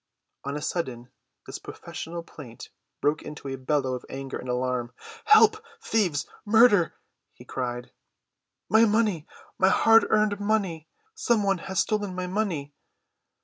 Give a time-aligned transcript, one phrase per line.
[0.43, 1.11] On a sudden
[1.45, 4.93] this professional plaint broke into a bellow of anger and alarm.
[5.25, 5.63] "Help!
[5.79, 6.25] Thieves!
[6.43, 6.95] Murder!"
[7.33, 7.91] he cried.
[8.67, 10.87] "My money—my hard‐earned money!
[11.13, 12.73] Some one has stolen my money!"